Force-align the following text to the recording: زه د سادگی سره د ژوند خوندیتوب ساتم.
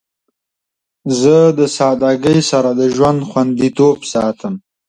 زه 1.19 1.35
د 1.59 1.59
سادگی 1.77 2.39
سره 2.51 2.69
د 2.79 2.81
ژوند 2.95 3.19
خوندیتوب 3.29 3.97
ساتم. 4.11 4.53